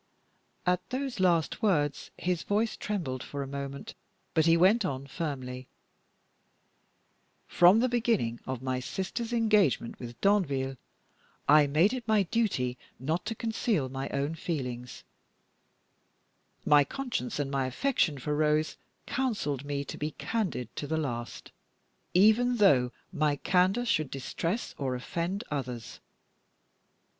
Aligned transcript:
At 0.65 0.89
those 0.89 1.19
last 1.19 1.61
words, 1.61 2.09
his 2.17 2.41
voice 2.41 2.75
trembled 2.75 3.21
for 3.21 3.43
a 3.43 3.47
moment, 3.47 3.93
but 4.33 4.47
he 4.47 4.57
went 4.57 4.83
on 4.83 5.05
firmly; 5.05 5.67
"from 7.47 7.81
the 7.81 7.87
beginning 7.87 8.39
of 8.47 8.63
my 8.63 8.79
sister's 8.79 9.31
engagement 9.31 9.99
with 9.99 10.19
Danville, 10.19 10.75
I 11.47 11.67
made 11.67 11.93
it 11.93 12.07
my 12.07 12.23
duty 12.23 12.79
not 12.97 13.27
to 13.27 13.35
conceal 13.35 13.89
my 13.89 14.09
own 14.09 14.33
feelings; 14.33 15.03
my 16.65 16.83
conscience 16.83 17.37
and 17.37 17.51
my 17.51 17.67
affection 17.67 18.17
for 18.17 18.35
Rose 18.35 18.77
counseled 19.05 19.65
me 19.65 19.83
to 19.85 19.99
be 19.99 20.13
candid 20.17 20.75
to 20.77 20.87
the 20.87 20.97
last, 20.97 21.51
even 22.15 22.55
though 22.55 22.91
my 23.13 23.35
candor 23.35 23.85
should 23.85 24.09
distress 24.09 24.73
or 24.79 24.95
offend 24.95 25.43
others. 25.51 25.99